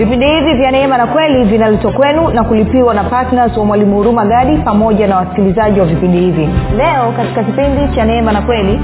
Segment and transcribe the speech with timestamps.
[0.00, 4.24] vipindi hivi vya neema na kweli vinaletwa kwenu na kulipiwa na ptns wa mwalimu huruma
[4.26, 6.48] gadi pamoja na wasikilizaji wa vipindi hivi.
[6.76, 8.80] Leo katika kipindi cha neema na kweli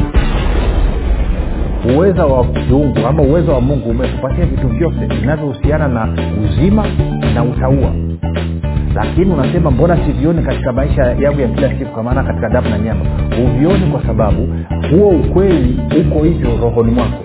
[1.97, 6.09] uweza wa kiungu ama uwezo wa mungu umetupatia vitu vyote vinavyohusiana na
[6.45, 6.85] uzima
[7.35, 7.91] na utaua
[8.95, 12.79] lakini unasema mbona sivioni katika maisha yangu ya kila siku kwa maana katika damu na
[12.79, 13.01] nyama?
[13.37, 14.49] Huvioni kwa sababu
[14.91, 17.19] huo ukweli uko hivyo rohoni mwako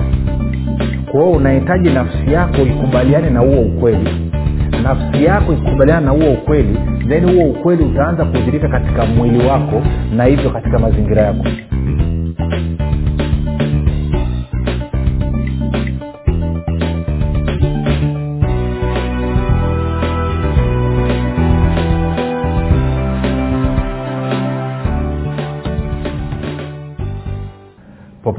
[1.12, 4.10] kwa hiyo unahitaji nafsi yako ikubaliane na huo ukweli.
[4.84, 9.82] Nafsi yako ikikubaliana na huo ukweli then huo ukweli utaanza kudhirika katika mwili wako
[10.16, 11.46] na hivyo katika mazingira yako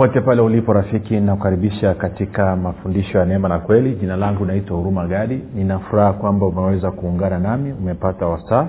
[0.02, 3.94] popote pale ulipo rafiki nakukaribisha katika mafundisho ya neema na kweli.
[3.94, 5.40] Jina langu naitwa huruma gadi.
[5.54, 8.68] Ninafuraha kwamba umeweza kuungana nami umepata wasaa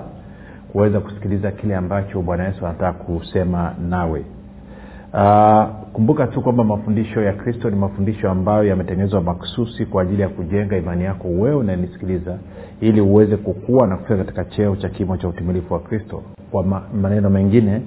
[0.72, 4.24] kuweza kusikiliza kile ambacho bwana yesu anataka kusema nawe.
[5.14, 10.28] Uh, kumbuka tu kwamba mafundisho ya kristo ni mafundisho ambayo yametengenezwa makususi kwa ajili ya
[10.28, 12.36] kujenga imani yako wewe unanisikiliza
[12.80, 16.22] ili uweze kukua na kufika katika cheo cha kimo cha utimilifu wa kristo.
[16.50, 17.80] Kwa ma- maneno mengine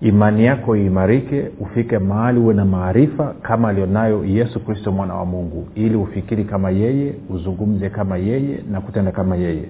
[0.00, 5.68] imani yako iimarike ufike mahali uwe na maarifa kama alionayo yesu kristo mwana wa mungu
[5.74, 9.62] ili ufikiri kama yeye uzungumze kama yeye na kutenda kama yeye.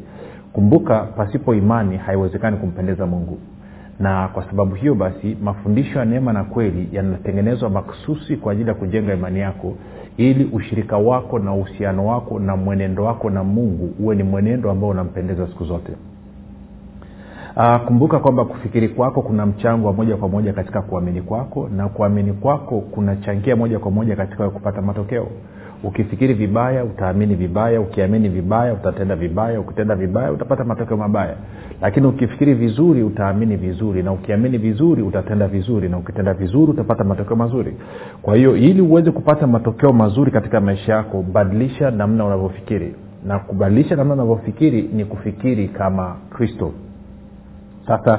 [0.53, 3.39] Kumbuka pasipo imani haiwezekani kumpendeza mungu.
[4.01, 8.75] Na kwa sababu hiyo basi mafundisho ya neema na kweli yanatengenezwa maksusi kwa ajili ya
[8.75, 9.75] kujenga imani yako
[10.17, 14.91] ili ushirika wako na uhusiano wako na mwenendo wako na mungu uwe ni mwenendo ambao
[14.91, 15.93] unampendeza siku zote
[17.57, 21.89] Uh, kumbuka kwamba kufikiri kwako kuna mchango wa moja kwa moja katika kuamini kwako na
[21.89, 25.27] kuamini kwako kunachangia moja kwa moja katika kupata matokeo.
[25.85, 31.35] Ukifikiri vibaya utaamini vibaya ukiamini vibaya utatenda vibaya ukitenda vibaya utapata matokeo mabaya.
[31.83, 37.37] Lakini ukifikiri vizuri utaamini vizuri na ukiamini vizuri utatenda vizuri na ukitenda vizuri utapata matokeo
[37.37, 37.77] mazuri.
[38.23, 42.95] Kwa hiyo ili uweze kupata matokeo mazuri katika maisha yako badilisha namna unavyofikiri.
[43.27, 46.73] Na kubadilisha namna unavyofikiri ni kufikiri kama kristo
[47.89, 48.19] sasa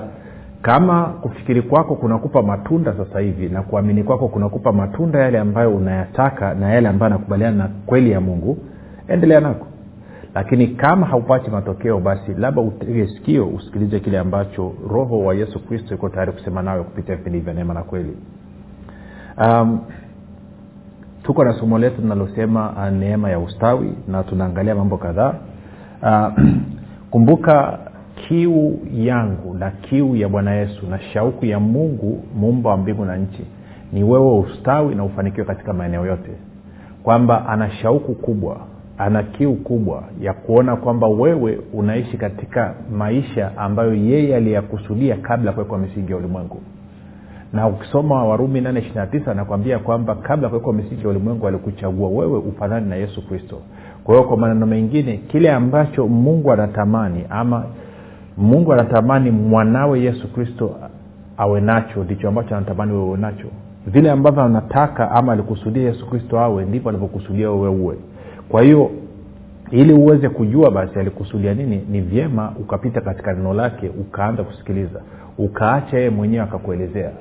[0.61, 6.53] kama kufikiri kwako kunakupa matunda sasa hivi na kuamini kwako kunakupa matunda yale ambayo unayataka
[6.53, 8.57] na yale ambayo anakubaliana na kweli ya mungu
[9.07, 9.67] endelea nako.
[10.35, 15.95] Lakini kama haupati matokeo basi labda utege sikio usikilize kile ambacho roho wa yesu kristo
[15.95, 18.17] iko tayari kusema nawe kupitia vipindi vya neema na kweli.
[19.37, 19.79] Um,
[21.23, 25.33] tuko na somo letu linalosema uh, neema ya ustawi na tunaangalia mambo kadhaa.
[26.01, 26.43] Uh,
[27.11, 27.79] kumbuka
[28.27, 33.17] kiu yangu na kiu ya bwana yesu na shauku ya mungu muumba wa mbingu na
[33.17, 33.45] nchi
[33.93, 36.31] ni wewe ustawi na ufanikiwe katika maeneo yote.
[37.03, 38.57] Kwamba ana shauku kubwa
[38.97, 45.77] ana kiu kubwa ya kuona kwamba wewe unaishi katika maisha ambayo yeye aliyakusudia kabla kuwekwa
[45.77, 46.61] misingi ya ulimwengu.
[47.53, 52.95] Na ukisoma warumi 8 anakwambia kwamba kabla kuwekwa misingi ya ulimwengu alikuchagua wewe ufanani na
[52.95, 53.61] yesu kristo.
[54.03, 57.65] Kwa hiyo kwa maneno mengine kile ambacho mungu anatamani ama
[58.37, 60.75] mungu anatamani mwanawe yesu kristo
[61.37, 63.47] awe nacho ndicho ambacho anatamani wewe nacho.
[63.87, 67.95] Vile ambavyo anataka ama alikusudia yesu kristo awe ndivyo alivyokusudia wewe uwe.
[68.49, 68.91] Kwa hiyo
[69.71, 75.01] ili uweze kujua basi alikusudia nini ni vyema ukapita katika neno lake ukaanza kusikiliza.
[75.37, 77.11] Ukaacha yeye mwenyewe akakuelezea.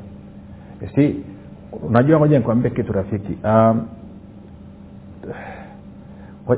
[0.95, 1.17] Si
[1.89, 3.39] unajua ngoja nikwambie kitu rafiki.
[3.45, 3.87] Um,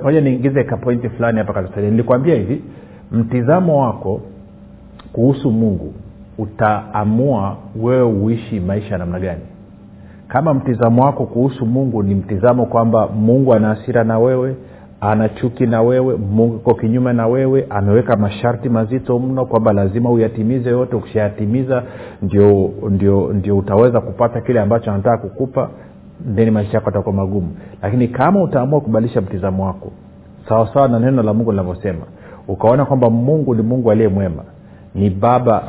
[0.05, 2.63] moja niingize kapointi fulani hapa katika nilikwambia hivi
[3.13, 4.21] mtizamo wako
[5.19, 5.93] kuhusu mungu
[6.39, 9.41] utaamua wewe uishi maisha ya namna gani.
[10.29, 14.57] Kama mtizamo wako kuhusu mungu ni mtizamo kwamba mungu ana hasira na wewe
[15.01, 20.11] ana chuki na wewe mungu iko kinyume na wewe ameweka masharti mazito mno kwamba lazima
[20.11, 21.83] uyatimize yote ukishayatimiza
[22.23, 25.71] ndio, ndio, ndio utaweza kupata kile ambacho anataka kukupa
[26.27, 27.49] ndeni maisha yako atakuwa magumu.
[27.83, 29.91] Lakini kama utaamua kubadilisha mtizamo wako
[30.49, 32.05] sawasawa na neno la mungu linavyosema
[32.49, 34.43] ukaona kwamba mungu ni mungu aliye mwema
[34.99, 35.69] ni baba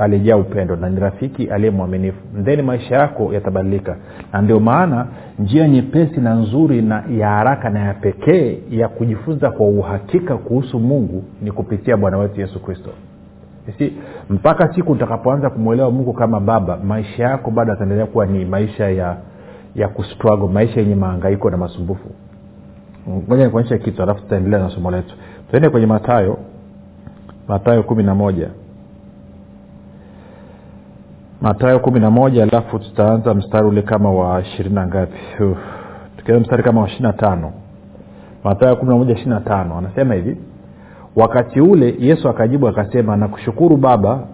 [0.00, 2.18] aliyejaa upendo na ni rafiki aliye mwaminifu.
[2.34, 3.96] Ndeni maisha yako yatabadilika.
[4.32, 5.06] Na ndio maana
[5.38, 10.80] njia nyepesi na nzuri na ya haraka na ya pekee ya kujifunza kwa uhakika kuhusu
[10.80, 12.90] mungu ni kupitia bwana wetu yesu kristo.
[13.78, 13.92] Si
[14.30, 19.16] mpaka siku utakapoanza kumwelewa mungu kama baba maisha yako bado ataendelea kuwa ni maisha ya
[19.74, 22.08] ya kustrago maisha yenye maangaiko na masumbufu.
[23.28, 25.14] Moja nikuonyesha kitu alafu tutaendelea na somo letu.
[25.50, 26.38] Tuende kwenye matayo
[27.52, 28.48] matayo kumi na moja.
[31.40, 35.18] Matayo kumi na moja alafu tutaanza mstari ule kama wa ishirini na ngapi?
[36.16, 37.52] Tukianza mstari kama wa ishiri na tano.
[38.44, 40.36] Matayo 11 anasema hivi
[41.16, 44.26] wakati ule yesu akajibu akasema nakushukuru baba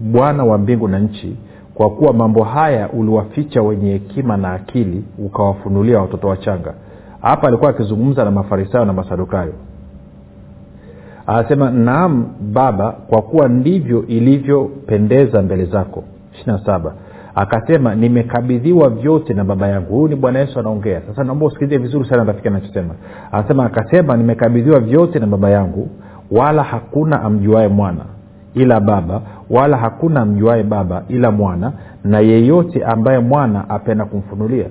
[0.00, 1.36] bwana wa mbingu na nchi
[1.74, 6.74] kwa kuwa mambo haya uliwaficha wenye hekima na akili ukawafunulia watoto wachanga
[7.22, 9.52] hapa alikuwa akizungumza na mafarisayo na masadukayo
[11.26, 16.04] anasema naam baba kwa kuwa ndivyo ilivyopendeza mbele zako.
[16.34, 16.60] Ishirina
[17.34, 19.94] akasema nimekabidhiwa vyote na baba yangu.
[19.94, 21.00] Huyu ni bwana yesu anaongea.
[21.08, 22.94] Sasa naomba usikilize vizuri sana rafiki anachosema.
[23.32, 25.88] Anasema akasema nimekabidhiwa vyote na baba yangu
[26.30, 28.04] wala hakuna amjuae mwana
[28.54, 29.20] ila baba
[29.50, 31.72] wala hakuna amjuae baba ila mwana
[32.04, 34.66] na yeyote ambaye mwana apenda kumfunulia.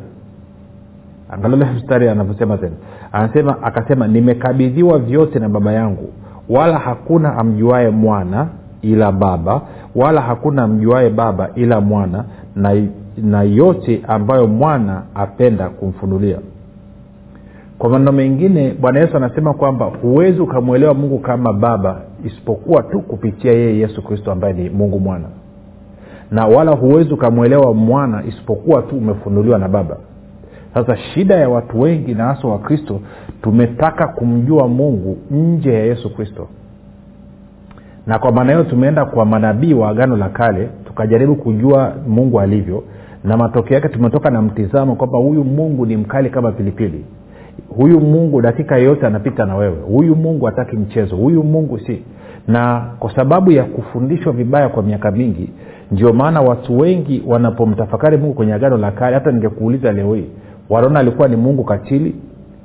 [1.31, 2.75] Angalia mstari anavyosema tena.
[3.11, 6.09] Anasema akasema nimekabidhiwa vyote na baba yangu
[6.51, 8.47] wala hakuna amjuae mwana
[8.81, 9.61] ila baba
[9.95, 12.25] wala hakuna amjuae baba ila mwana
[12.55, 12.83] na,
[13.17, 16.37] na yote ambayo mwana apenda kumfunulia.
[17.79, 23.51] Kwa maneno mengine bwana yesu anasema kwamba huwezi ukamwelewa mungu kama baba isipokuwa tu kupitia
[23.51, 25.25] yeye yesu kristo ambaye ni mungu mwana.
[26.31, 29.97] Na wala huwezi ukamwelewa mwana isipokuwa tu umefunuliwa na baba
[30.73, 32.99] sasa shida ya watu wengi na hasa wakristo
[33.41, 36.47] tumetaka kumjua mungu nje ya yesu kristo.
[38.07, 42.83] Na kwa maana hiyo tumeenda kwa manabii wa agano la kale tukajaribu kujua mungu alivyo
[43.23, 47.05] na matokeo yake tumetoka na mtizamo kwamba huyu mungu ni mkali kama pilipili.
[47.77, 49.75] Huyu mungu dakika yoyote anapita na wewe.
[49.87, 51.15] Huyu mungu hataki mchezo.
[51.15, 52.03] Huyu mungu si.
[52.47, 55.49] Na kwa sababu ya kufundishwa vibaya kwa miaka mingi
[55.91, 60.25] ndio maana watu wengi wanapomtafakari mungu kwenye agano la kale hata ningekuuliza leo hii
[60.71, 62.15] wanaona alikuwa ni mungu katili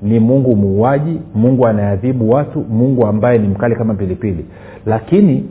[0.03, 4.45] ni mungu muuaji mungu anayeadhibu watu mungu ambaye ni mkali kama pilipili.
[4.87, 5.45] Lakini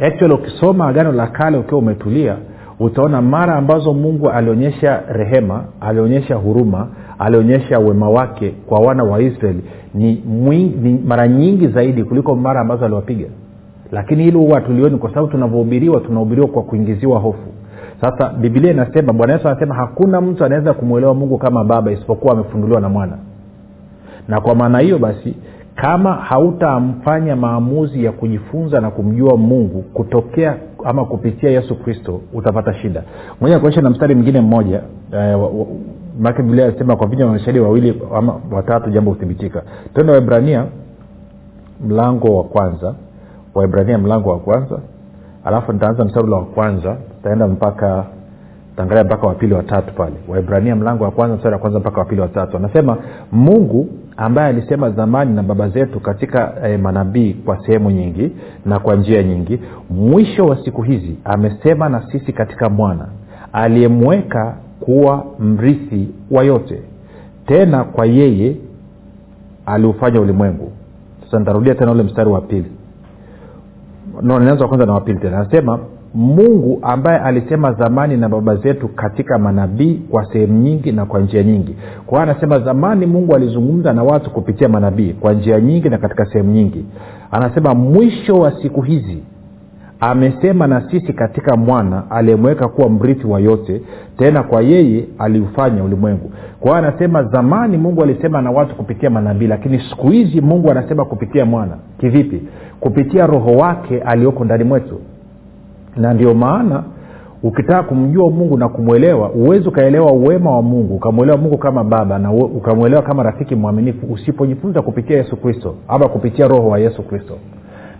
[0.00, 2.36] actually ukisoma agano la kale ukiwa umetulia
[2.80, 9.62] utaona mara ambazo mungu alionyesha rehema alionyesha huruma alionyesha wema wake kwa wana wa israeli
[9.94, 10.14] ni,
[10.82, 13.26] ni mara nyingi zaidi kuliko mara ambazo aliwapiga.
[13.92, 17.48] Lakini hili huwa tulioni kwa sababu tunavyohubiriwa tunahubiriwa kwa kuingiziwa hofu
[18.00, 22.80] sasa biblia inasema bwana yesu anasema hakuna mtu anaweza kumwelewa mungu kama baba isipokuwa amefunduliwa
[22.80, 23.18] na mwana.
[24.28, 25.34] Na kwa maana hiyo basi
[25.74, 33.02] kama hautamfanya maamuzi ya kujifunza na kumjua mungu kutokea ama kupitia yesu kristo utapata shida.
[33.40, 34.80] Moja kuonyesha na mstari mwingine mmoja
[35.12, 35.38] eh,
[36.20, 39.62] maake biblia anasema kwa vinywa mashahidi wawili ama watatu jambo huthibitika.
[39.94, 40.64] Tendo waibrania
[41.88, 42.94] mlango wa kwanza.
[43.54, 44.78] Waibrania mlango wa kwanza.
[45.44, 46.96] Alafu nitaanza mstari wa kwanza
[47.26, 48.04] tutaenda mpaka
[48.76, 50.14] taangalia mpaka wapili watatu pale.
[50.28, 52.96] Waibrania mlango wa kwanza mstari wa kwanza mpaka wapili watatu anasema
[53.32, 58.32] mungu ambaye alisema zamani na baba zetu katika eh, manabii kwa sehemu nyingi
[58.66, 63.06] na kwa njia nyingi mwisho wa siku hizi amesema na sisi katika mwana
[63.52, 66.82] aliyemweka kuwa mrithi wa yote.
[67.46, 68.56] Tena kwa yeye
[69.66, 70.72] aliufanya ulimwengu.
[71.24, 72.72] Sasa nitarudia tena ule mstari wa pili.
[74.22, 75.38] No ninaanza wa kwanza na wapili tena.
[75.38, 75.78] Anasema
[76.16, 81.42] mungu ambaye alisema zamani na baba zetu katika manabii kwa sehemu nyingi na kwa njia
[81.42, 81.76] nyingi.
[82.06, 86.52] Kwa anasema zamani mungu alizungumza na watu kupitia manabii kwa njia nyingi na katika sehemu
[86.52, 86.84] nyingi.
[87.30, 89.22] Anasema mwisho wa siku hizi
[90.00, 93.82] amesema na sisi katika mwana aliyemweka kuwa mrithi wa yote
[94.18, 96.30] tena kwa yeye aliufanya ulimwengu.
[96.60, 101.04] Kwa hiyo anasema zamani mungu alisema na watu kupitia manabii lakini siku hizi mungu anasema
[101.04, 101.76] kupitia mwana.
[101.98, 102.42] Kivipi?
[102.80, 105.00] Kupitia roho wake aliyoko ndani mwetu
[105.96, 106.82] na ndio maana
[107.42, 112.32] ukitaka kumjua mungu na kumwelewa uwezi ukaelewa uwema wa mungu ukamwelewa mungu kama baba na
[112.32, 117.34] ukamwelewa kama rafiki mwaminifu usipojifunza kupitia yesu kristo ama kupitia roho wa yesu kristo.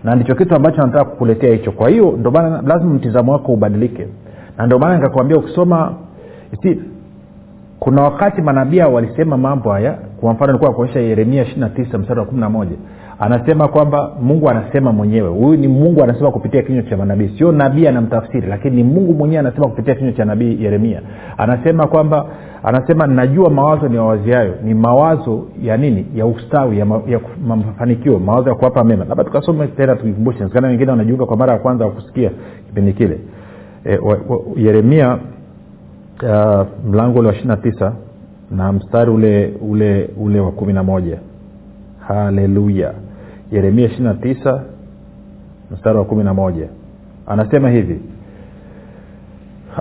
[0.05, 1.73] Na ndicho kitu ambacho nataka kukuletea hicho.
[1.73, 2.31] Kwa hiyo ndio
[2.67, 4.07] lazima mtizamo wako ubadilike.
[4.59, 5.93] Na ndio maana nikakwambia ukisoma
[7.81, 9.99] kuna wakati manabia walisema mambo haya.
[10.21, 12.77] Kwa mfano nilikuwa kuonyesha yeremia ishiri tisa mstari wa kumi na moja
[13.21, 15.29] anasema kwamba mungu anasema mwenyewe.
[15.29, 17.31] Huyu ni mungu anasema kupitia kinywa cha manabii.
[17.39, 21.03] Sio nabii anamtafsiri lakini ni mungu mwenyewe anasema kupitia kinywa cha nabii yeremia.
[21.39, 22.27] Anasema kwamba
[22.63, 26.07] anasema najua mawazo ni wawaziayo ni mawazo ya nini?
[26.15, 29.05] Ya ustawi ya, ma, ya mafanikio mawazo ya kuwapa mema.
[29.05, 32.31] Labda tukasome tena tukikumbushe sikana wengine wanajiunga kwa mara ya kwanza wakusikia
[32.67, 33.21] kipindi kile.
[33.85, 33.99] E,
[34.57, 35.19] yeremia
[36.23, 37.93] uh, mlango ule wa ishiri na tisa
[38.51, 41.19] na mstari ule ule ule wa kumi na moja.
[42.09, 42.93] Haleluya
[43.53, 44.63] yeremia ishiri na tisa
[45.71, 46.69] mstari wa kumi na moja.
[47.27, 48.01] Anasema hivi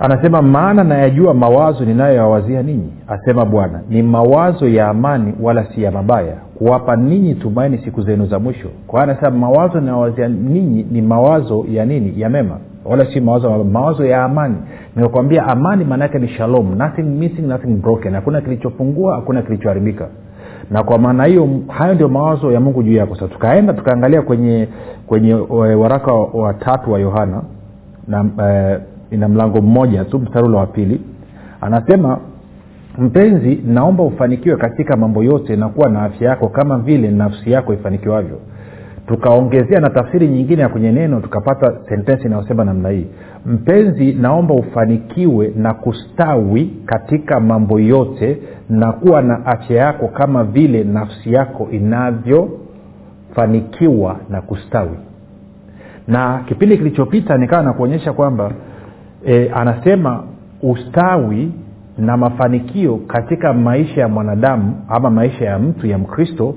[0.02, 3.80] anasema maana nayajua mawazo ninayoyawazia ninyi asema bwana.
[3.88, 8.68] Ni mawazo ya amani wala si ya mabaya kuwapa ninyi tumaini siku zenu za mwisho.
[8.86, 12.20] Kwa anasema mawazo nayowazia ninyi ni mawazo ya nini?
[12.20, 14.56] Ya mema wala si mawazo mawazo ya amani.
[14.96, 16.74] Nimekwambia amani maana yake ni shalom.
[16.78, 18.14] Nothing missing nothing broken.
[18.14, 20.08] Hakuna kilichopungua hakuna kilichoharibika
[20.70, 23.14] na kwa maana hiyo hayo ndio mawazo ya mungu juu yako.
[23.14, 24.68] Sasa tukaenda tukaangalia kwenye
[25.06, 25.34] kwenye
[25.78, 27.42] waraka wa tatu wa yohana
[28.08, 28.80] na eh,
[29.10, 31.00] ina mlango mmoja tu mstari wa pili.
[31.60, 32.18] Anasema
[32.98, 37.74] mpenzi naomba ufanikiwe katika mambo yote na kuwa na afya yako kama vile nafsi yako
[37.74, 38.38] ifanikiwavyo.
[39.06, 43.06] Tukaongezea na tafsiri nyingine ya kwenye neno tukapata sentensi inayosema namna hii
[43.46, 48.38] mpenzi naomba ufanikiwe na kustawi katika mambo yote
[48.68, 54.96] na kuwa na afya yako kama vile nafsi yako inavyofanikiwa na kustawi.
[56.08, 58.50] Na kipindi kilichopita nikawa nakuonyesha kwamba
[59.26, 60.22] e, anasema
[60.62, 61.52] ustawi
[61.98, 66.54] na mafanikio katika maisha ya mwanadamu ama maisha ya mtu ya mkristo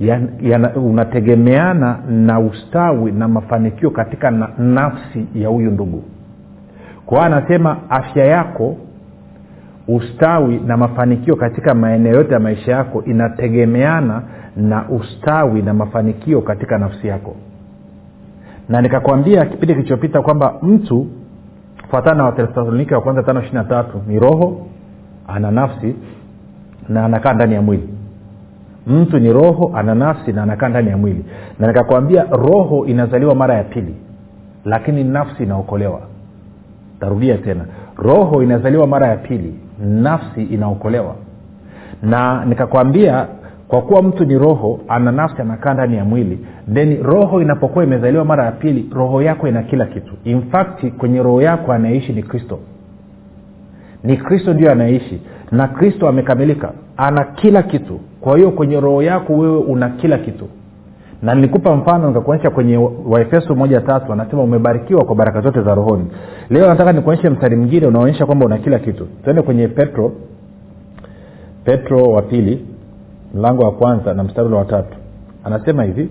[0.00, 6.02] ya, ya, unategemeana na ustawi na mafanikio katika na, nafsi ya huyu ndugu
[7.12, 8.76] kwa anasema afya yako
[9.88, 14.22] ustawi na mafanikio katika maeneo yote ya maisha yako inategemeana
[14.56, 17.36] na ustawi na mafanikio katika nafsi yako.
[18.68, 21.06] Na nikakwambia kipindi kilichopita kwamba mtu
[21.90, 24.66] fuatana na wathesalonike wa kwanza tano ishiri na tatu ni roho
[25.28, 25.94] ana nafsi
[26.88, 27.88] na anakaa ndani ya mwili.
[28.86, 31.24] Mtu ni roho ana nafsi na anakaa ndani ya mwili.
[31.58, 33.94] Na nikakwambia roho inazaliwa mara ya pili
[34.64, 36.11] lakini nafsi inaokolewa
[37.02, 37.64] tarudia tena.
[37.96, 39.54] Roho inazaliwa mara ya pili
[39.84, 41.14] nafsi inaokolewa.
[42.02, 43.26] Na nikakwambia
[43.68, 48.24] kwa kuwa mtu ni roho ana nafsi anakaa ndani ya mwili then roho inapokuwa imezaliwa
[48.24, 50.12] mara ya pili roho yako ina kila kitu.
[50.24, 52.58] In fact kwenye roho yako anayeishi ni kristo.
[54.04, 55.20] Ni kristo ndio anayeishi.
[55.50, 56.72] Na kristo amekamilika.
[56.96, 58.00] Ana kila kitu.
[58.20, 60.48] Kwa hiyo kwenye roho yako wewe una kila kitu
[61.22, 62.76] na nilikupa mfano nikakuonyesha kwenye
[63.06, 66.04] waefeso moja tatu anasema umebarikiwa kwa baraka zote za rohoni.
[66.50, 69.06] Leo nataka nikuonyeshe mstari mwingine unaonyesha kwamba una kila kitu.
[69.24, 70.12] Tuende kwenye petro
[71.64, 72.66] petro wa pili
[73.34, 74.96] mlango wa kwanza na mstari ule wa tatu.
[75.44, 76.08] Anasema hivi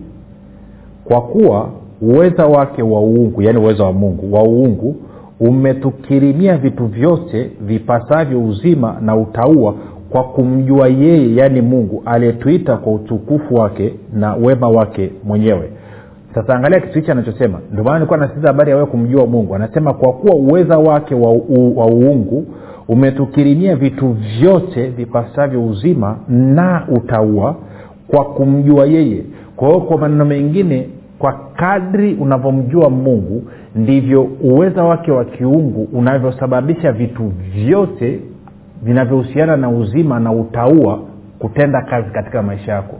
[1.06, 1.70] kwa kuwa
[2.02, 4.96] uweza wake wa uungu yaani uweza wa mungu wa uungu
[5.40, 9.76] umetukirimia vitu vyote vipasavyo uzima na utaua
[10.12, 15.70] kwa kumjua yeye yaani mungu aliyetuita kwa utukufu wake na wema wake mwenyewe.
[16.36, 17.60] Sasa angalia kitu hichi anachosema.
[17.72, 19.56] Ndio maana nilikuwa nasiza habari ya wewe kumjua mungu.
[19.56, 22.46] Anasema kwa kuwa uweza wake wa, u, wa uungu
[22.88, 27.56] umetukirimia vitu vyote vipasavyo uzima na utaua
[28.08, 29.24] kwa kumjua yeye.
[29.56, 30.90] Kwa hiyo kwa maneno mengine
[31.20, 33.44] kwa kadri unavyomjua mungu
[33.76, 38.20] ndivyo uweza wake wa kiungu unavyosababisha vitu vyote
[38.82, 41.00] vinavyohusiana na uzima na utaua
[41.40, 42.96] kutenda kazi katika maisha yako.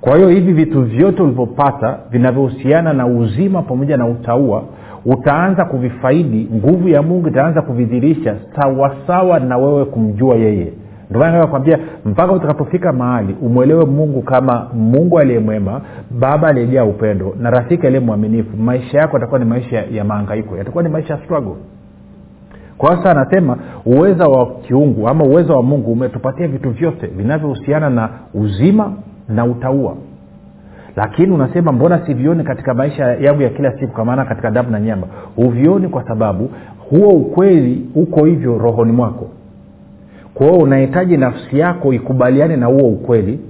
[0.00, 4.62] Kwa hiyo hivi vitu vyote ulivyopata vinavyohusiana na uzima pamoja na utaua
[5.06, 10.72] utaanza kuvifaidi nguvu ya mungu itaanza kuvidhirisha sawasawa na wewe kumjua yeye.
[11.10, 15.80] Ndomaanakwambia mpaka utakapofika mahali umwelewe mungu kama mungu aliyemwema
[16.20, 20.82] baba aliyejaa upendo na rafiki aliye mwaminifu maisha yako yatakuwa ni maisha ya maangaiko yatakuwa
[20.84, 21.54] ni maisha ya struggle
[22.84, 28.08] kwa sasa anasema uweza wa kiungu ama uwezo wa mungu umetupatia vitu vyote vinavyohusiana na
[28.34, 28.92] uzima
[29.28, 29.96] na utaua
[30.96, 34.80] lakini unasema mbona sivioni katika maisha yangu ya kila siku kwa maana katika damu na
[34.80, 35.06] nyama?
[35.36, 36.50] Huvioni kwa sababu
[36.90, 39.26] huo ukweli uko hivyo rohoni mwako.
[40.34, 43.40] Kwa unahitaji nafsi yako ikubaliane na huo ukweli.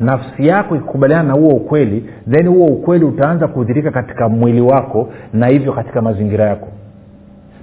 [0.00, 5.46] Nafsi yako ikikubaliana na huo ukweli then huo ukweli utaanza kudhirika katika mwili wako na
[5.46, 6.68] hivyo katika mazingira yako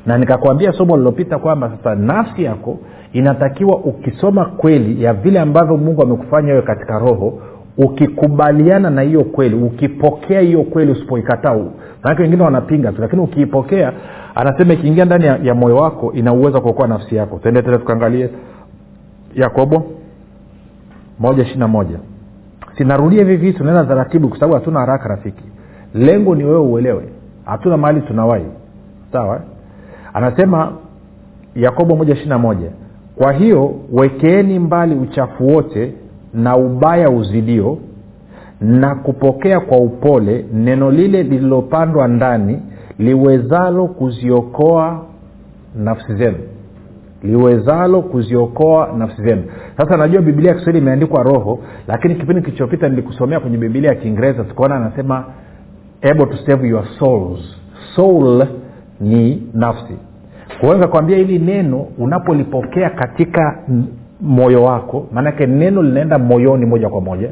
[0.08, 2.78] na nikakwambia somo lilopita kwamba sasa nafsi yako
[3.14, 7.40] inatakiwa ukisoma kweli ya vile ambavyo mungu amekufanya wewe katika roho
[7.78, 11.58] ukikubaliana na hiyo kweli ukipokea hiyo kweli usipoikataa
[12.04, 13.94] manake wengine wanapinga tu lakini ukiipokea
[14.36, 17.40] anasema ikiingia ndani ya, ya moyo wako ina uwezo kuokoa nafsi yako.
[17.40, 18.30] Tuende tena tukaangalie
[19.36, 19.84] yakobo
[21.20, 22.00] moja ishiri na moja.
[22.78, 25.44] Sinarudia hivi vitu naenda taratibu kwa sababu hatuna haraka rafiki.
[25.94, 27.04] Lengo ni wewe uelewe.
[27.46, 28.46] Hatuna mahali tunawai.
[29.12, 29.42] Sawa
[30.18, 30.72] anasema
[31.56, 32.70] yakobo moja ishiri na moja
[33.16, 35.94] kwa hiyo wekeeni mbali uchafu wote
[36.34, 37.78] na ubaya uzidio
[38.62, 42.60] na kupokea kwa upole neno lile lililopandwa ndani
[43.00, 45.06] liwezalo kuziokoa
[45.76, 46.38] nafsi zenu.
[47.24, 49.44] Liwezalo kuziokoa nafsi zenu.
[49.78, 54.44] Sasa najua bibilia ya kiswahili imeandikwa roho lakini kipindi kilichopita nilikusomea kwenye bibilia ya kiingereza
[54.44, 55.26] tukaona anasema
[56.02, 57.40] able to save your souls.
[57.96, 58.48] Soul
[59.02, 59.94] ni nafsi
[60.60, 63.60] kwa hiyo nikakwambia hili neno unapolipokea katika
[64.22, 67.30] moyo wako maanake neno linaenda moyoni moja kwa moja.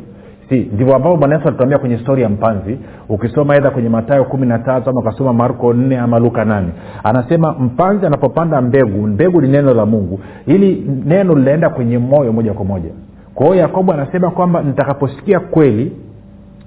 [0.50, 2.78] Si ndivyo ambavyo bwana alituambia kwenye stori ya mpanzi
[3.10, 6.68] ukisoma aidha kwenye matayo kumi na tatu ama ukasoma marko nne ama luka nane.
[7.04, 10.20] Anasema mpanzi anapopanda mbegu mbegu ni neno la mungu.
[10.48, 12.90] Ili neno linaenda kwenye moyo moja kwa moja.
[13.36, 15.92] Kwa hiyo yakobo anasema kwamba nitakaposikia kweli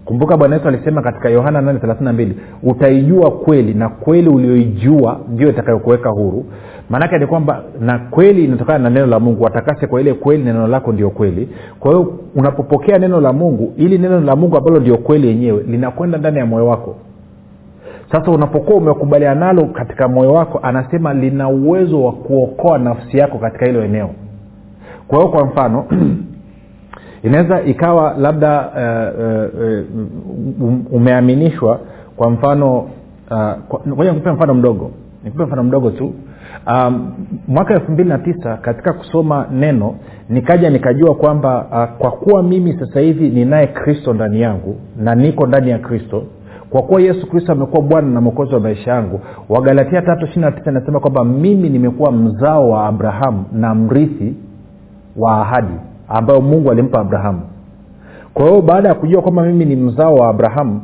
[0.09, 2.29] kumbuka bwana yesu alisema katika yohana 832
[2.63, 6.45] utaijua kweli na kweli ulioijua ndio itakayokuweka huru.
[6.91, 9.45] Maanake ni kwamba na kweli inatokana na neno la mungu.
[9.45, 11.49] Watakase kwa ile kweli neno lako ndio kweli.
[11.81, 16.19] Kwa hiyo unapopokea neno la mungu ili neno la mungu ambalo ndio kweli yenyewe linakwenda
[16.19, 16.97] ndani ya moyo wako.
[18.13, 23.67] Sasa unapokuwa umekubaliana nalo katika moyo wako anasema lina uwezo wa kuokoa nafsi yako katika
[23.67, 24.11] hilo eneo.
[25.09, 25.85] Kwa hiyo kwa mfano
[27.23, 31.81] inaweza ikawa labda uh, uh, umeaminishwa
[32.17, 32.79] kwa mfano
[33.31, 34.91] uh, nikupe mfano mdogo.
[35.25, 36.13] Nikupe mfano mdogo tu.
[36.67, 37.11] Um,
[37.49, 39.95] mwaka elfu mbili na tisa katika kusoma neno
[40.29, 45.47] nikaja nikajua kwamba uh, kwa kuwa mimi sasa hivi ninaye kristo ndani yangu na niko
[45.47, 46.23] ndani ya kristo
[46.71, 50.53] kwa kuwa yesu kristo amekuwa bwana na mwokozi wa maisha yangu wagalatia tatu ishiri na
[50.53, 54.35] tisa inasema kwamba mimi nimekuwa mzao wa abrahamu na mrithi
[55.17, 55.75] wa ahadi
[56.09, 57.41] ambayo mungu alimpa abrahamu.
[58.35, 60.81] Kwa hiyo baada ya kujua kwamba mimi ni mzao wa abrahamu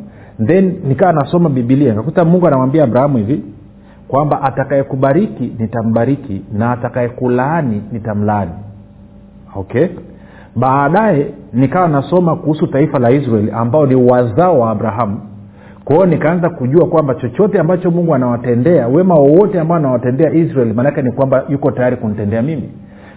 [0.46, 3.42] then nikawa nasoma bibilia nikakuta mungu anamwambia abrahamu hivi
[4.08, 8.50] kwamba atakayekubariki nitambariki na atakayekulaani nitamlaani.
[9.56, 9.86] Okay?
[10.56, 15.20] Baadaye nikawa nasoma kuhusu taifa la israeli ambao ni wazao wa abrahamu.
[15.84, 21.12] Kwahio nikaanza kujua kwamba chochote ambacho mungu anawatendea wema wowote ambao anawatendea israeli maanake ni
[21.12, 22.70] kwamba yuko tayari kunitendea mimi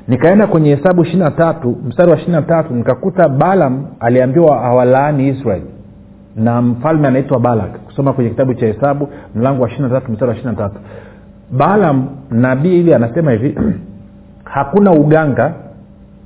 [0.08, 1.24] nikaenda kwenye hesabu ishiri
[1.88, 2.38] mstari wa ishiri
[2.70, 5.66] nikakuta balam aliambiwa awalaani israeli
[6.36, 7.80] na mfalme anaitwa balak.
[7.86, 10.56] Kusoma kwenye kitabu cha hesabu mlango wa ishiri mstari wa ishiri
[11.58, 13.56] na nabii ili anasema hivi
[14.44, 15.54] hakuna uganga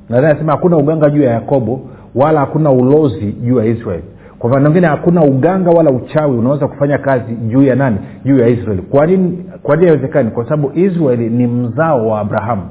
[0.09, 1.81] anasema hakuna uganga juu ya yakobo
[2.15, 4.03] wala hakuna ulozi juu ya israeli
[4.39, 7.97] kwa maana ingine hakuna uganga wala uchawi unaweza kufanya kazi juu ya nani?
[8.25, 9.45] Juu ya israeli kwa nini?
[9.67, 10.31] Haiwezekani?
[10.31, 12.61] Kwa sababu israeli ni mzao wa abrahamu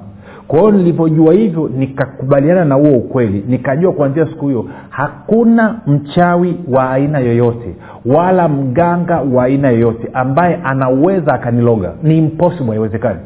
[0.50, 3.44] kwa hiyo nilivyojua hivyo nikakubaliana na huo ukweli.
[3.48, 7.74] Nikajua kuanzia siku hiyo hakuna mchawi wa aina yoyote
[8.06, 11.92] wala mganga wa aina yoyote ambaye anaweza akaniloga.
[12.02, 13.18] Ni impossible haiwezekani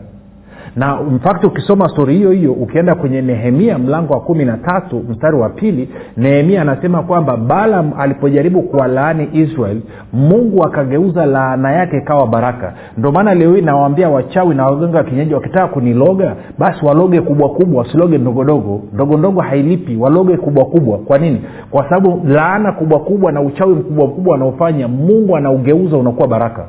[0.77, 5.37] na mfakti ukisoma stori hiyo hiyo ukienda kwenye nehemia mlango wa kumi na tatu mstari
[5.37, 9.81] wa pili nehemia anasema kwamba balam alipojaribu kuwalaani israel
[10.13, 12.75] mungu akageuza laana yake ikawa baraka.
[12.99, 17.49] Ndio maana leo hii nawaambia wachawi na waganga wa kienyeji wakitaka kuniloga basi waloge kubwa
[17.49, 20.99] kubwa wasiloge ndogondogo ndogondogo hailipi waloge kubwa kubwa.
[20.99, 21.41] Kwa nini?
[21.71, 26.67] Kwa sababu laana kubwa kubwa na uchawi mkubwa mkubwa wanaofanya mungu anaugeuza unakuwa baraka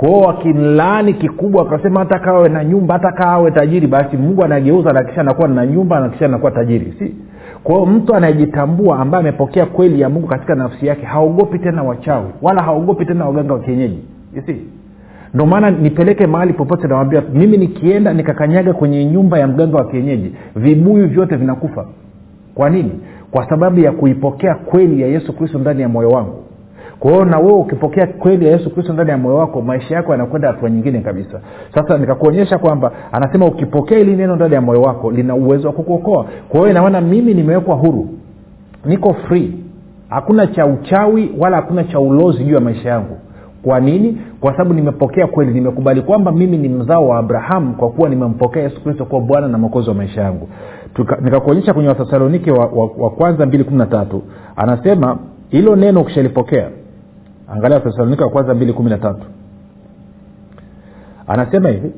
[0.00, 5.04] kwao wakimlaani kikubwa akasema hata kawe na nyumba hata kawe tajiri basi mungu anageuza na
[5.16, 7.14] anakuwa na nyumba na anakuwa tajiri si?
[7.64, 12.62] Kwao mtu anayejitambua ambaye amepokea kweli ya mungu katika nafsi yake haogopi tena wachawi wala
[12.62, 13.98] haogopi tena waganga wa kienyeji
[14.46, 14.56] si
[15.34, 20.32] ndo maana nipeleke mahali popote nawambia mimi nikienda nikakanyaga kwenye nyumba ya mganga wa kienyeji
[20.56, 21.86] vibuyu vyote vinakufa.
[22.54, 22.92] Kwa nini?
[23.30, 26.44] Kwa sababu ya kuipokea kweli ya yesu kristo ndani ya moyo wangu
[27.00, 30.48] kwa na wewe ukipokea kweli ya yesu kristo ndani ya moyo wako maisha yako yanakwenda
[30.48, 31.40] hatua nyingine kabisa.
[31.74, 36.26] Sasa nikakuonyesha kwamba anasema ukipokea hili neno ndani ya moyo wako lina uwezo wa kukuokoa.
[36.48, 38.08] Kwa hiyo inamaana mimi nimewekwa huru.
[38.84, 39.52] Niko free.
[40.08, 43.16] Hakuna cha uchawi wala hakuna cha ulozi juu ya maisha yangu.
[43.62, 44.18] Kwa nini?
[44.40, 45.52] Kwa sababu nimepokea kweli.
[45.54, 49.58] Nimekubali kwamba mimi ni mzao wa abrahamu kwa kuwa nimempokea yesu kristo kuwa bwana na
[49.58, 50.48] mwokozi wa maisha yangu.
[51.20, 54.22] Nikakuonyesha kwenye wathesalonike wa, wa, wa kwanza mbili kumi na tatu.
[54.56, 56.68] Anasema hilo neno ukishalipokea
[57.50, 59.26] angalia thesalonika wa kwanza mbili kumi na tatu.
[61.26, 61.92] Anasema hivi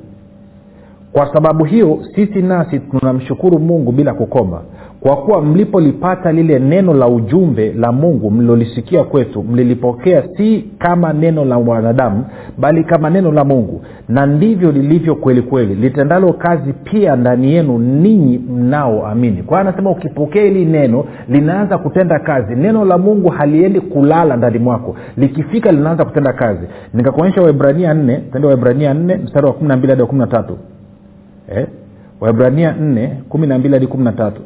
[1.12, 4.62] kwa sababu hiyo sisi nasi tunamshukuru mungu bila kukoma
[5.02, 11.44] kwa kuwa mlipolipata lile neno la ujumbe la mungu mlilolisikia kwetu mlilipokea si kama neno
[11.44, 12.24] la mwanadamu
[12.58, 13.82] bali kama neno la mungu.
[14.08, 15.74] Na ndivyo lilivyo kweli kweli.
[15.74, 19.42] Litendalo kazi pia ndani yenu ninyi mnaoamini.
[19.42, 22.54] Kwa hiyo anasema ukipokea hili neno linaanza kutenda kazi.
[22.54, 24.96] Neno la mungu haliendi kulala ndani mwako.
[25.16, 26.66] Likifika linaanza kutenda kazi.
[26.94, 28.16] Nikakuonyesha waibrania nne.
[28.32, 30.08] Tende waibrania mstari wa kumi hadi wa
[31.56, 31.66] eh?
[32.20, 34.42] waibrania nne kumi na mbili hadi kumi na tatu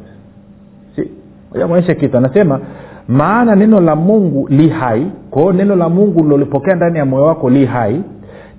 [1.67, 2.59] mwonyeshe kitu anasema
[3.07, 7.49] maana neno la mungu li hai kwao neno la mungu lilolipokea ndani ya moyo wako
[7.49, 8.01] li hai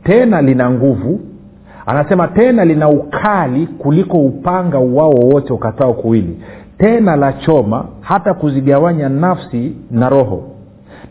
[0.04, 1.20] tena lina nguvu.
[1.86, 6.40] Anasema tena lina ukali kuliko upanga uwao wowote ukatao kuwili.
[6.78, 10.42] Tena la choma hata kuzigawanya nafsi na roho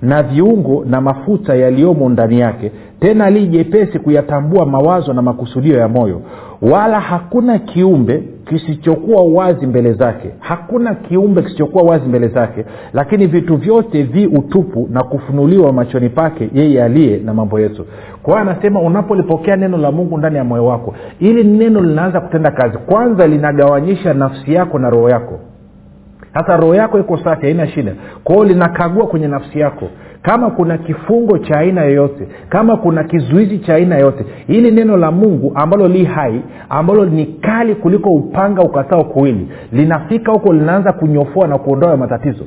[0.01, 2.71] na viungo na mafuta yaliyomo ndani yake.
[2.99, 6.21] Tena li jepesi kuyatambua mawazo na makusudio ya moyo
[6.61, 10.29] wala hakuna kiumbe kisichokuwa wazi mbele zake.
[10.39, 12.65] Hakuna kiumbe kisichokuwa wazi mbele zake.
[12.93, 17.85] Lakini vitu vyote vi utupu na kufunuliwa machoni pake yeye aliye na mambo yetu.
[18.23, 22.51] Kwa hiyo anasema unapolipokea neno la mungu ndani ya moyo wako ili neno linaanza kutenda
[22.51, 25.39] kazi kwanza linagawanyisha nafsi yako na roho yako
[26.37, 27.91] sasa roho yako iko safi haina shida.
[28.23, 29.89] Kwao linakagua kwenye nafsi yako.
[30.21, 35.11] Kama kuna kifungo cha aina yoyote kama kuna kizuizi cha aina yoyote hili neno la
[35.11, 41.47] mungu ambalo li hai ambalo ni kali kuliko upanga ukatao kuwili linafika huko linaanza kunyofoa
[41.47, 42.43] na kuondoa matatizo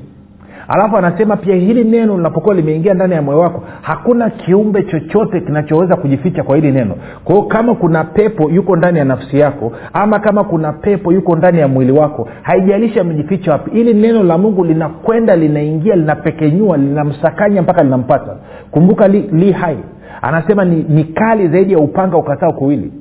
[0.72, 5.96] alafu anasema pia hili neno linapokuwa limeingia ndani ya moyo wako hakuna kiumbe chochote kinachoweza
[5.96, 6.94] kujificha kwa hili neno.
[7.24, 11.36] Kwa hiyo kama kuna pepo yuko ndani ya nafsi yako ama kama kuna pepo yuko
[11.36, 17.62] ndani ya mwili wako haijalishi amejificha wapi hili neno la mungu linakwenda linaingia linapekenyua linamsakanya
[17.62, 18.36] mpaka linampata.
[18.70, 19.78] Kumbuka li, li hai.
[20.22, 22.92] Anasema ni, ni kali zaidi ya upanga ukatao kuwili.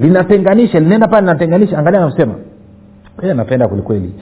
[0.00, 2.00] Linatenganisha linaenda pale linatenganisha angalia
[3.18, 4.12] anavyosema napenda kwelikweli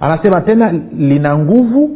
[0.00, 1.90] anasema tena lina nguvu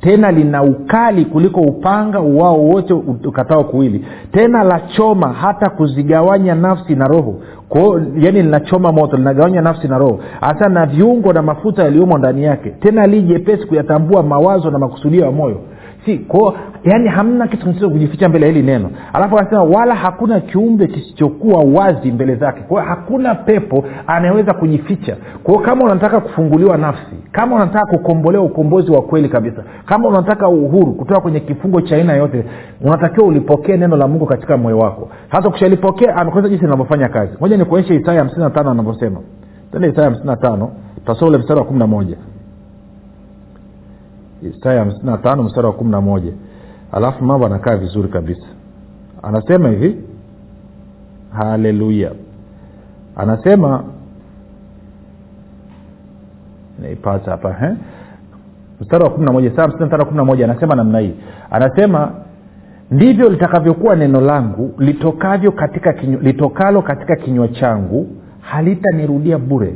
[0.00, 4.04] tena lina ukali kuliko upanga uwao wote ukatao kuwili.
[4.32, 7.34] Tena lachoma hata kuzigawanya nafsi na roho.
[7.68, 10.20] Kwao yani linachoma moto linagawanya nafsi na roho.
[10.40, 12.70] Hata na viungo na mafuta yaliyomo ndani yake.
[12.70, 15.60] Tena li jepesi kuyatambua mawazo na makusudio ya moyo
[16.06, 16.18] si.
[16.18, 18.90] Kwao yaani hamna kitu kinacho kujificha mbele ya hili neno.
[19.12, 22.60] Alafu anasema wala hakuna kiumbe kisichokuwa wazi mbele zake.
[22.60, 25.16] Kwao hakuna pepo anayeweza kujificha.
[25.42, 30.92] Kwao kama unataka kufunguliwa nafsi kama unataka kukombolewa ukombozi wa kweli kabisa kama unataka uhuru
[30.92, 32.44] kutoka kwenye kifungo cha aina yote
[32.80, 35.08] unatakiwa ulipokee neno la mungu katika moyo wako.
[35.28, 37.32] Hasa ukishalipokea amekueza jinsi linavyofanya kazi.
[37.40, 39.20] Moja nikuonyeshe isaya hamsini na tano anavyosema.
[39.72, 40.70] Tende isaya hamsini na tano
[41.06, 42.16] tasoma mstari wa kumi na moja
[44.42, 46.32] isaya hamsini na tano mstari wa kumi na moja.
[46.92, 48.46] Alafu mambo anakaa vizuri kabisa.
[49.22, 49.96] Anasema hivi.
[51.32, 52.12] Haleluya
[53.16, 53.84] anasema
[56.82, 57.74] naipata hapa eh?
[58.80, 61.14] mstari wa kumi na moja saa hamsini na tano kumi na moja anasema namna hii.
[61.50, 62.12] Anasema
[62.90, 68.06] ndivyo litakavyokuwa neno langu litokavyo katika kinyo, litokalo katika kinywa changu
[68.40, 69.74] halitanirudia bure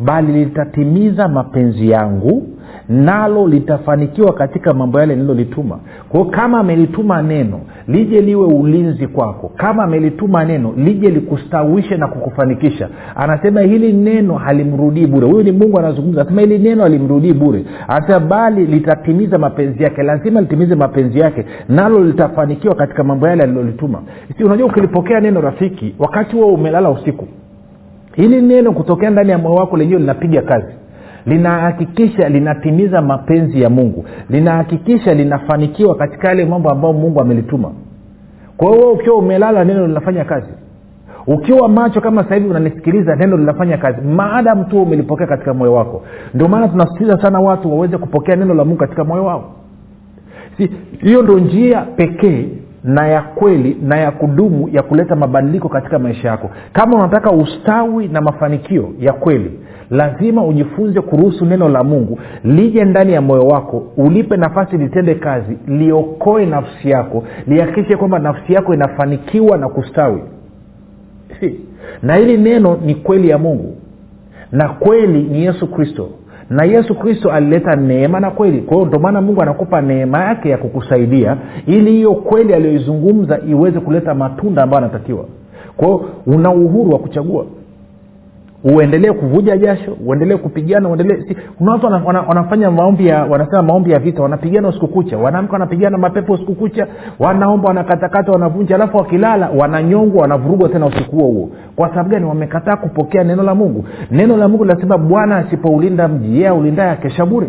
[0.00, 2.48] bali litatimiza mapenzi yangu
[2.88, 5.78] nalo litafanikiwa katika mambo yale nililolituma.
[6.08, 9.52] Kwao kama amelituma neno lije liwe ulinzi kwako.
[9.56, 12.88] Kama amelituma neno lije likustawishe na kukufanikisha.
[13.16, 15.26] Anasema hili neno halimrudii bure.
[15.26, 16.20] Huyu ni mungu anazungumza.
[16.20, 17.64] Anasema hili neno halimrudii bure.
[17.88, 20.02] Anasema bali litatimiza mapenzi yake.
[20.02, 21.44] Lazima litimize mapenzi yake.
[21.68, 24.02] Nalo litafanikiwa katika mambo yale alilolituma.
[24.44, 27.28] Unajua ukilipokea neno rafiki wakati huo umelala usiku
[28.14, 30.74] hili neno kutokea ndani ya moyo wako lenyewe linapiga kazi
[31.26, 37.72] linahakikisha linatimiza mapenzi ya mungu linahakikisha linafanikiwa katika yale mambo ambayo mungu amelituma.
[38.56, 40.52] Kwa hiyo ukiwa umelala neno linafanya kazi.
[41.26, 44.00] Ukiwa macho kama sasa hivi unanisikiliza neno linafanya kazi.
[44.00, 46.02] Maadamu tu umelipokea katika moyo wako.
[46.34, 49.52] Ndio maana tunasisitiza sana watu waweze kupokea neno la mungu katika moyo wao.
[50.56, 50.70] Si
[51.22, 52.46] ndo njia pekee
[52.84, 56.50] na ya kweli na ya kudumu ya kuleta mabadiliko katika maisha yako.
[56.72, 63.12] Kama unataka ustawi na mafanikio ya kweli lazima ujifunze kuruhusu neno la mungu lije ndani
[63.12, 69.58] ya moyo wako ulipe nafasi litende kazi liokoe nafsi yako lihakikishe kwamba nafsi yako inafanikiwa
[69.58, 70.22] na kustawi.
[71.40, 71.60] Si.
[72.02, 73.76] na hili neno ni kweli ya mungu.
[74.52, 76.08] Na kweli ni yesu kristo
[76.50, 78.60] na yesu kristo alileta neema na kweli.
[78.60, 81.36] Kwa hiyo ndio maana mungu anakupa neema yake ya kukusaidia
[81.66, 85.24] ili hiyo kweli aliyoizungumza iweze kuleta matunda ambayo anatakiwa.
[85.76, 87.44] Kwa hiyo una uhuru wa kuchagua
[88.64, 93.62] uendelee kuvuja jasho uendelee kupigana uendelee si, kuna watu wana, wana, wanafanya maombi ya wanasema
[93.62, 96.86] maombi ya vita wanapigana usiku kucha wanamka wanapigana mapepo usiku kucha
[97.18, 101.50] wanaomba wanakatakata wanavunja alafu wakilala wananyongwa wanavurugwa tena usiku huo huo.
[101.76, 102.24] Kwa sababu gani?
[102.24, 103.84] Wamekataa kupokea neno la mungu.
[104.10, 107.46] Neno la mungu linasema bwana asipoulinda mji yeye aulindaye akesha bure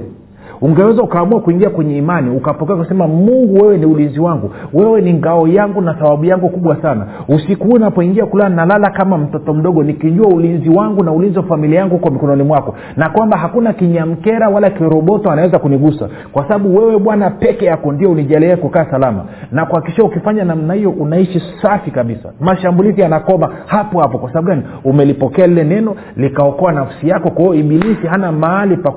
[0.62, 5.48] ungeweza ukaamua kuingia kwenye imani ukapokea kusema mungu wewe ni ulinzi wangu wewe ni ngao
[5.48, 7.06] yangu na thawabu yangu kubwa sana.
[7.28, 11.80] Usiku huu napoingia kulala nalala kama mtoto mdogo nikijua ulinzi wangu na ulinzi wa familia
[11.80, 17.00] yangu kwa mikononi mwako na kwamba hakuna kinyamkera wala kiroboto anaweza kunigusa kwa sababu wewe
[17.00, 19.26] bwana peke yako ndio unijalia kukaa salama.
[19.52, 22.34] Na kuhakikisha ukifanya namna hiyo unaishi safi kabisa.
[22.40, 24.18] Mashambulizi yanakoma hapo hapo.
[24.18, 24.64] Kwa sababu gani?
[24.84, 27.30] Umelipokea lile neno likaokoa nafsi yako.
[27.32, 28.92] Kwa hiyo ibilisi hana mahali pa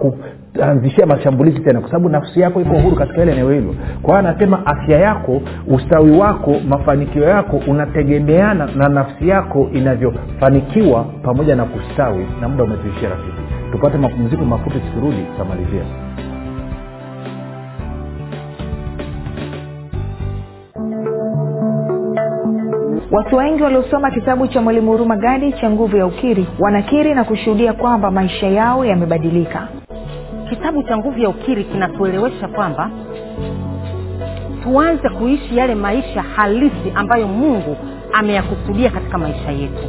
[0.63, 3.75] anzishia mashambulizi tena kwa sababu nafsi yako iko huru katika ile eneo hilo.
[4.03, 11.57] Kwa hiyo anasema afya yako ustawi wako mafanikio yako unategemeana na nafsi yako inavyofanikiwa pamoja
[11.57, 13.39] na kustawi na muda umetuishia rafiki.
[13.73, 15.83] Tupate mapumziko mafupi tukirudi tutamalizia.
[23.11, 27.73] Watu wengi waliosoma kitabu cha mwalimu huruma gadi cha nguvu ya ukiri wanakiri na kushuhudia
[27.73, 29.69] kwamba maisha yao yamebadilika
[30.49, 32.91] kitabu cha nguvu ya ukiri kinatuelewesha kwamba
[34.63, 37.77] tuanze kuishi yale maisha halisi ambayo mungu
[38.13, 39.83] ameyakusudia katika maisha yetu.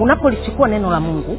[0.00, 1.38] Unapolichukua neno la mungu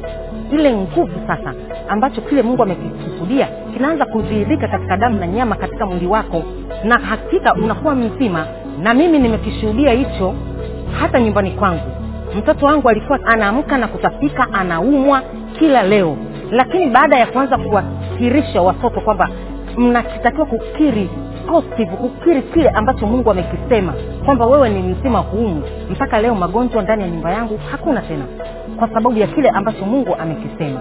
[0.52, 1.54] ile nguvu sasa
[1.88, 6.42] ambacho kile mungu amekikusudia kinaanza kudhihirika katika damu na nyama katika mwili wako
[6.84, 8.46] na hakika unakuwa mzima
[8.82, 10.34] na mimi nimekishuhudia hicho
[11.00, 11.90] hata nyumbani kwangu.
[12.38, 15.22] Mtoto wangu alikuwa anaamka na kutapika anaumwa
[15.58, 16.16] kila leo.
[16.50, 17.58] Lakini baada ya kuanza
[18.14, 19.28] kuwakirisha watoto kwamba
[19.76, 21.10] mnakitakiwa kukiri
[21.46, 27.02] positive kukiri kile ambacho mungu amekisema kwamba wewe ni mzima huumu mpaka leo magonjwa ndani
[27.02, 28.24] ya nyumba yangu hakuna tena
[28.76, 30.80] kwa sababu ya kile ambacho mungu amekisema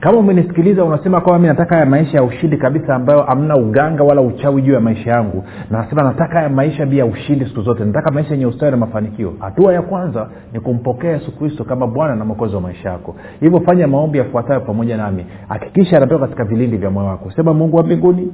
[0.00, 4.20] kama umenisikiliza unasema kwamba mi nataka haya maisha ya ushindi kabisa ambayo amna uganga wala
[4.20, 5.44] uchawi juu ya maisha yangu.
[5.70, 7.84] Nasema nataka haya maisha bia ya ushindi siku zote.
[7.84, 9.34] Nataka maisha yenye ustawi na mafanikio.
[9.40, 13.16] Hatua ya kwanza ni kumpokea yesu kristo kama bwana na mwokozi wa maisha yako.
[13.40, 15.26] Hivyo fanya maombi yafuatayo pamoja nami.
[15.48, 17.30] Hakikisha anatoka katika vilindi vya moyo wako.
[17.30, 18.32] Sema mungu wa mbinguni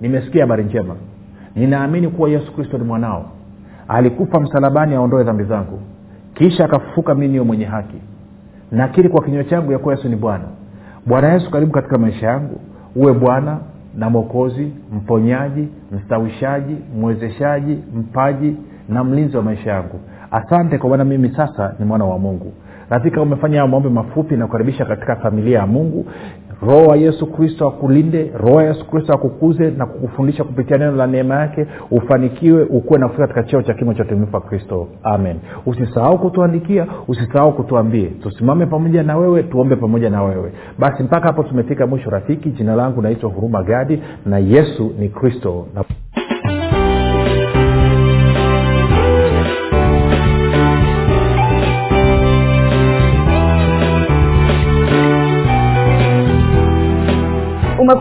[0.00, 0.94] nimesikia habari njema.
[1.56, 3.24] Ninaamini kuwa yesu kristo ni mwanao.
[3.88, 5.80] Alikufa msalabani aondoe dhambi zangu.
[6.34, 7.96] Kisha akafufuka mi niyo mwenye haki.
[8.72, 10.44] Nakiri kwa kinywa changu ya kuwa yesu ni bwana
[11.06, 12.60] bwana yesu karibu katika maisha yangu.
[12.96, 13.58] Uwe bwana
[13.96, 18.56] na mwokozi mponyaji mstawishaji mwezeshaji mpaji
[18.88, 20.00] na mlinzi wa maisha yangu.
[20.30, 22.52] Asante kwa maana mimi sasa ni mwana wa mungu.
[22.90, 26.06] Rafika umefanya hayo maombi mafupi na kukaribisha katika familia ya mungu
[26.66, 31.06] roho wa yesu kristo akulinde roho wa yesu kristo akukuze na kukufundisha kupitia neno la
[31.06, 34.88] neema yake ufanikiwe ukuwe na kufika katika cheo cha kimo cha utumifu wa kristo.
[35.02, 35.36] Amen.
[35.66, 38.06] Usisahau kutuandikia usisahau kutuambie.
[38.06, 40.52] Tusimame pamoja na wewe tuombe pamoja na wewe.
[40.78, 42.50] Basi mpaka hapo tumefika mwisho rafiki.
[42.50, 45.66] Jina langu naitwa huruma gadi na yesu ni kristo.
[45.74, 45.84] na